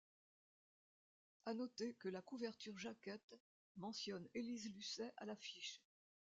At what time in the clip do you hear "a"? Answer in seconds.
1.45-1.53